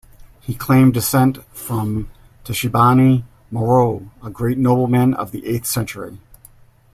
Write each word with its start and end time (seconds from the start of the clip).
He 0.39 0.55
claimed 0.55 0.95
descent 0.95 1.43
from 1.53 2.09
Tachibana 2.43 3.23
Moroye, 3.53 4.09
a 4.23 4.31
great 4.31 4.57
nobleman 4.57 5.13
of 5.13 5.29
the 5.29 5.45
eighth 5.45 5.67
century. 5.67 6.17